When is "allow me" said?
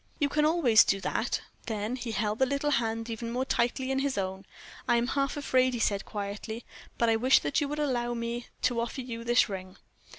7.77-8.47